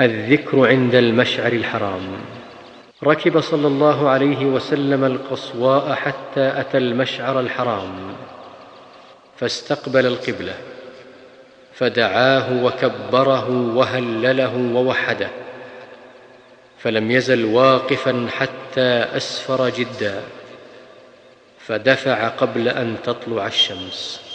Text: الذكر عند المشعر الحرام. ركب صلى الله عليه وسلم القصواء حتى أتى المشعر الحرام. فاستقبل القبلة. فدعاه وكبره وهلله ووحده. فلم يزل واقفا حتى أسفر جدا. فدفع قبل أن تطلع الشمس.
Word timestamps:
الذكر 0.00 0.68
عند 0.68 0.94
المشعر 0.94 1.52
الحرام. 1.52 2.16
ركب 3.04 3.40
صلى 3.40 3.66
الله 3.66 4.08
عليه 4.08 4.44
وسلم 4.44 5.04
القصواء 5.04 5.94
حتى 5.94 6.60
أتى 6.60 6.78
المشعر 6.78 7.40
الحرام. 7.40 8.16
فاستقبل 9.36 10.06
القبلة. 10.06 10.54
فدعاه 11.74 12.64
وكبره 12.64 13.50
وهلله 13.76 14.56
ووحده. 14.56 15.28
فلم 16.78 17.10
يزل 17.10 17.44
واقفا 17.44 18.26
حتى 18.30 19.06
أسفر 19.16 19.68
جدا. 19.68 20.22
فدفع 21.58 22.28
قبل 22.28 22.68
أن 22.68 22.96
تطلع 23.04 23.46
الشمس. 23.46 24.33